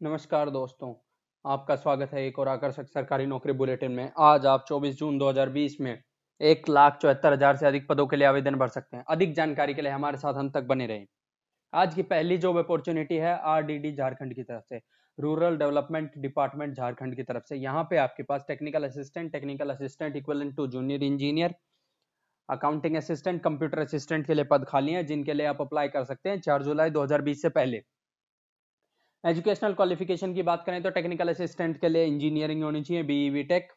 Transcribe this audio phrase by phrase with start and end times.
[0.00, 0.92] नमस्कार दोस्तों,
[1.44, 5.76] आपका स्वागत है एक और आकर्षक सरकारी नौकरी बुलेटिन में। आज आप 24 जून 2020
[5.80, 6.02] में
[6.40, 9.74] एक लाख चौहत्तर हज़ार से अधिक पदों के लिए आवेदन भर सकते हैं। अधिक जानकारी
[9.74, 11.06] के लिए हमारे साथ अंत तक बने रहें।
[11.72, 14.80] आज की पहली जॉब अपॉर्चुनिटी है आरडीडी झारखंड की तरफ़ से।
[15.18, 20.16] रूरल डेवलपमेंट डिपार्टमेंट झारखंड की तरफ़ से। यहाँ पे आपके पास technical assistant technical assistant
[20.16, 21.54] equal to junior engineer
[22.48, 26.28] accounting assistant computer assistant के लिए पद खाली हैं, जिनके लिए आप अप्लाई कर सकते
[26.28, 27.82] हैं चार जुलाई 2020 से पहले।
[29.26, 33.72] एजुकेशनल क्वालिफिकेशन की बात करें तो टेक्निकल असिस्टेंट के लिए इंजीनियरिंग होनी चाहिए बीई टेक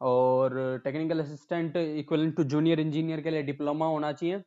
[0.00, 0.54] और
[0.84, 4.42] technical assistant equal to junior engineer के लिए डिप्लोमा होना चाहिए.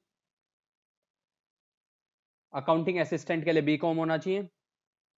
[2.53, 4.47] अकाउंटिंग असिस्टेंट के लिए बी कॉम होना चाहिए,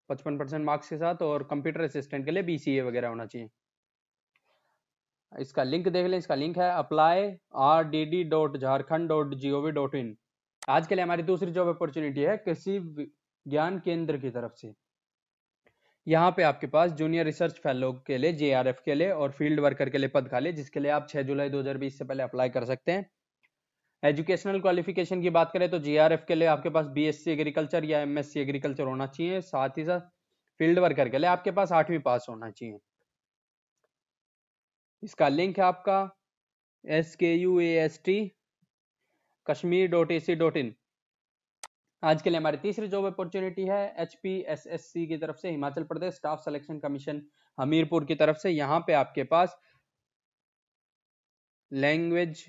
[0.10, 3.26] पचपन परसेंट मार्क्स के साथ और कंप्यूटर असिस्टेंट के लिए बी सी ए वगैरह होना
[3.26, 3.50] चाहिए.
[5.32, 7.32] इसका लिंक देख लें, इसका लिंक है apply
[7.70, 10.16] R D D dot Jharkhand dot G O V dot in
[10.70, 12.78] आज के लिए हमारी दूसरी जॉब अपॉर्चुनिटी है कृषि
[13.46, 14.74] ज्ञान केंद्र की तरफ़ से।
[16.08, 19.90] यहाँ पे आपके पास जूनियर रिसर्च फेलो के लिए जेआरएफ के लिए और फ़ील्ड वर्कर
[19.90, 22.92] के लिए पद खाली, जिसके लिए आप 6 जुलाई 2020 से पहले अप्लाई कर सकते
[22.92, 23.10] हैं।
[24.04, 28.40] एजुकेशनल क्वालिफिकेशन की बात करें तो जीआरएफ के लिए आपके पास बीएससी एग्रीकल्चर या एमएससी
[28.40, 30.10] एग्रीकल्चर होना चाहिए, साथ ही साथ
[30.60, 32.80] फ़ील्ड वर्कर के लिए आपके पास आठवीं पास होना चाहिए।
[35.04, 36.00] इसका लिंक है आपका
[36.86, 38.20] S K U A S T
[39.48, 40.74] Kashmir dot A C dot in.
[42.04, 46.40] आज के लिए हमारी तीसरी जॉब अपॉर्चुनिटी है एच की तरफ़ से, Himachal Pradesh staff
[46.44, 47.22] selection commission
[47.58, 49.56] Hamirpur की तरफ़ से। यहाँ पे आपके पास
[51.72, 52.44] language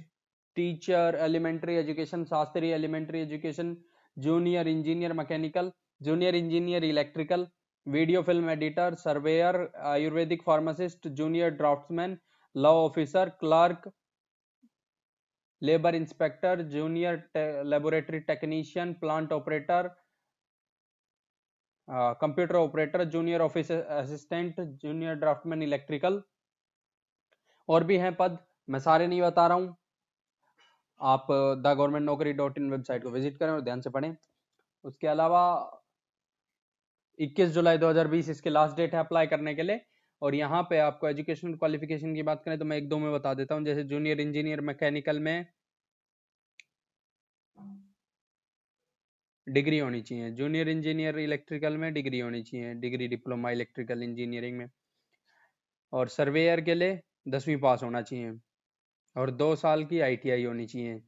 [0.57, 3.77] teacher elementary education Shastri elementary education
[4.17, 7.47] junior engineer mechanical junior engineer electrical
[7.87, 9.57] video film editor surveyor
[9.93, 12.19] Ayurvedic pharmacist junior draftsman
[12.55, 13.91] law officer clerk
[15.63, 19.89] labour inspector junior laboratory technician plant operator
[22.21, 26.21] computer operator junior office assistant junior draftsman electrical
[27.69, 28.39] और भी हैं पद,
[28.69, 29.77] मैं सारे नहीं बता रहा हूँ।
[31.01, 34.15] आप the government Naukri dot in website को विज़िट करें और ध्यान से पढ़ें।
[34.85, 35.43] उसके अलावा
[37.19, 39.81] 21 जुलाई 2020 इसके लास्ट डेट है अप्लाई करने के लिए।
[40.23, 43.33] और यहाँ पे आपको एजुकेशनल क्वालिफिकेशन की बात करें तो मैं एक दो में बता
[43.35, 45.47] देता हूँ, जैसे जूनियर इंजीनियर मैकेनिकल में
[49.47, 54.69] डिग्री होनी चाहिए, जूनियर इंजीनियर इलेक्ट्रिकल में डिग्री होनी चाहिए, डिग्री डिप्लोमा इलेक्ट्रिकल इंजीनियरिंग में।
[55.93, 58.33] और सर्वेयर के लिए दसवीं पास होना चाहिए
[59.17, 61.01] और दो साल की आईटीआई होनी चाहिए।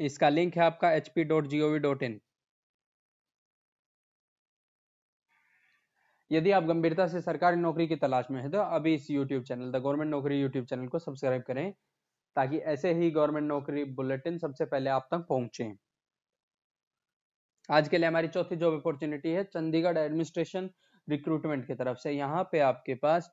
[0.00, 2.20] इसका लिंक है आपका H P dot G O V dot in.
[6.30, 9.70] यदि आप गंभीरता से सरकारी नौकरी की तलाश में है तो अभी इस YouTube channel
[9.72, 11.72] the government Naukri YouTube channel को सब्सक्राइब करें,
[12.36, 15.72] ताकि ऐसे ही गवर्नमेंट नौकरी बुलेटिन सबसे पहले आप तक पहुँचे।
[17.68, 20.70] आज के लिए हमारी चौथी जॉब अपॉर्चुनिटी है, चंडीगढ़ एडमिनिस्ट्रेशन
[21.08, 23.30] रिक्रूटमेंट की तरफ़ से। यहाँ पे आपके पास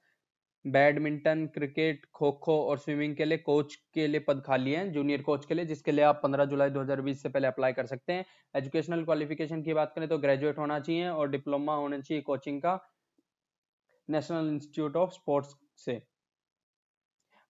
[0.67, 5.21] बैडमिंटन, क्रिकेट खो खो और स्विमिंग के लिए कोच के लिए पद खाली हैं, जूनियर
[5.21, 8.25] कोच के लिए, जिसके लिए आप 15 जुलाई 2020 से पहले अप्लाई कर सकते हैं।
[8.55, 12.79] एजुकेशनल क्वालिफिकेशन की बात करें तो ग्रेजुएट होना चाहिए और डिप्लोमा होना चाहिए कोचिंग का
[14.09, 16.01] नेशनल इंस्टीट्यूट ऑफ़ स्पोर्ट्स से।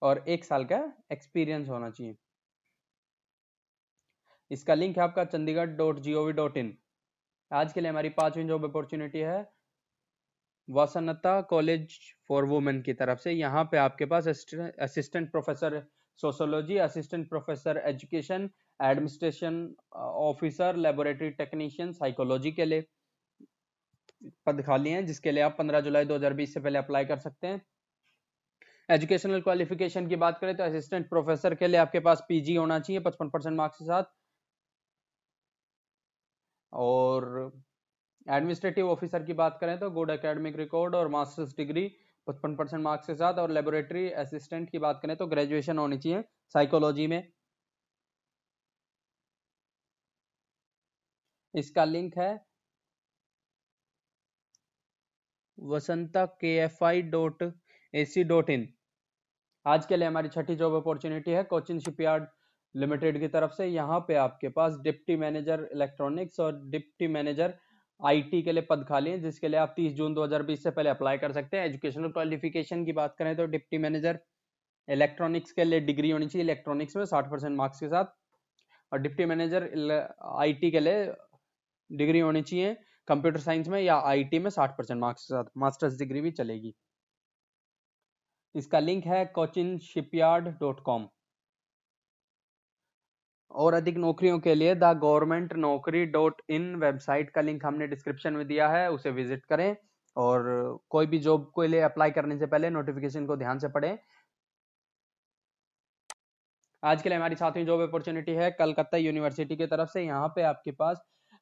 [0.02, 2.16] और एक साल का एक्सपीरियंस होना चाहिए।
[4.52, 6.78] इसका लिंक है आपका Chandigarh dot G O V dot in
[7.52, 9.57] आज के लिए हमारी पांचवी जॉब अपॉर्चुनिटी है।
[10.70, 11.98] वसन्नता कॉलेज
[12.30, 15.82] फॉर वुमेन की तरफ़ से। यहाँ पे आपके पास assistant professor
[16.20, 22.86] sociology assistant professor education, administration officer, laboratory technician, psychology के लिए
[24.46, 27.62] पद खाली हैं, जिसके लिए आप 15 जुलाई 2020 से पहले अप्लाई कर सकते हैं।
[28.90, 33.00] एजुकेशनल क्वालिफिकेशन की बात करें तो असिस्टेंट प्रोफेसर के लिए आपके पास पीजी होना चाहिए
[33.02, 34.04] 55 परसेंट मार्क्स के साथ।
[36.74, 37.52] और
[38.28, 41.88] एडमिनिस्ट्रेटिव ऑफिसर की बात करें तो गुड एकेडमिक रिकॉर्ड और मास्टर्स डिग्री
[42.28, 46.24] पचपन परसेंट मार्क्स के साथ और लेबोरेटरी असिस्टेंट की बात करें तो ग्रेजुएशन होनी चाहिए
[46.56, 47.24] साइकोलॉजी में।
[51.54, 52.32] इसका लिंक है
[55.58, 57.44] Vasanta K F I dot
[57.94, 58.68] A C dot in
[59.66, 62.28] आज के लिए हमारी छठी जॉब अपॉर्चुनिटी है कोचिन शिपयार्ड
[62.76, 67.58] लिमिटेड की तरफ़ से। यहाँ पे आपके पास डिप्टी मैनेजर इलेक्ट्रॉनिक्स और डिप्टी मैनेजर
[68.00, 71.18] आईटी के लिए पद खाली है, जिसके लिए आप 30 जून 2020 से पहले अप्लाई
[71.18, 74.20] कर सकते हैं। एजुकेशनल क्वालिफिकेशन की बात करें तो डिप्टी मैनेजर
[74.88, 78.06] इलेक्ट्रॉनिक्स के लिए डिग्री होनी चाहिए इलेक्ट्रॉनिक्स में 60 परसेंट मार्क्स के साथ।
[78.92, 79.64] और डिप्टी मैनेजर
[80.40, 81.06] आईटी के लिए
[81.90, 82.76] डिग्री होनी चाहिए
[83.08, 86.74] कंप्यूटर साइंस में या आईटी में 60 परसेंट मार्क्स के साथ। मास्टर्स डिग्री भी चलेगी।
[88.56, 91.08] इसका लिंक है कोचिन शिपयार्ड डॉट कॉम
[93.52, 98.34] और अधिक नौकरियों के लिए the government Naukri dot in website का लिंक हमने डिस्क्रिप्शन
[98.34, 99.76] में दिया है, उसे विज़िट करें
[100.16, 103.98] और कोई भी जॉब के लिए अप्लाई करने से पहले नोटिफिकेशन को ध्यान से पढ़ें।
[106.84, 110.42] आज के लिए हमारी सातवीं जॉब अपॉर्चुनिटी है, कलकत्ता यूनिवर्सिटी की तरफ़ से। यहाँ पे
[110.44, 111.02] आपके पास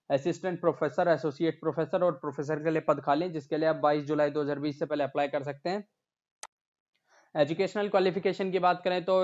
[0.09, 4.29] असिस्टेंट प्रोफेसर, एसोसिएट प्रोफेसर और प्रोफेसर के लिए पद खाली, जिसके लिए आप 22 जुलाई
[4.31, 5.83] 2020 से पहले अप्लाई कर सकते हैं।
[7.35, 9.23] एजुकेशनल क्वालिफिकेशन की बात करें तो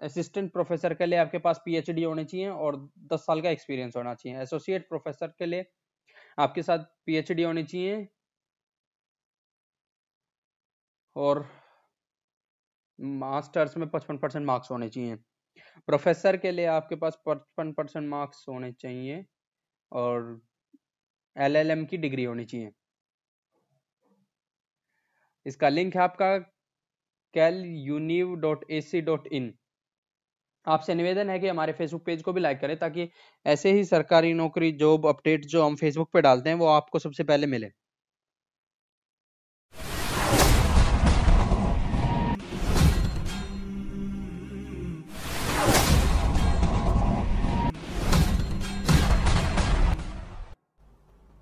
[0.00, 2.76] असिस्टेंट प्रोफेसर के लिए आपके पास पीएचडी होनी चाहिए और
[3.12, 5.64] 10 साल का एक्सपीरियंस होना चाहिए। एसोसिएट प्रोफेसर के लिए
[6.38, 8.08] आपके साथ पीएचडी होनी चाहिए।
[11.16, 11.46] और
[12.98, 15.16] मास्टर्स में 55 परसेंट मार्क्स होने चाहिए।
[15.86, 19.24] प्रोफेसर के लिए आपके पास 55 परसेंट मार्क्स होने चाहिए
[19.92, 20.40] और
[21.36, 22.70] एलएलएम की डिग्री होनी चाहिए।
[25.46, 26.36] इसका लिंक है आपका
[27.34, 29.54] cal univ dot A C dot in
[30.68, 33.08] आपसे निवेदन है कि हमारे फेसबुक पेज को भी लाइक करें ताकि
[33.46, 37.24] ऐसे ही सरकारी नौकरी जॉब अपडेट जो हम फेसबुक पे डालते हैं, वो आपको सबसे
[37.24, 37.70] पहले मिले।